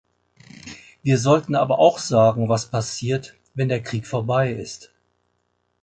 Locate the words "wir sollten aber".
1.03-1.77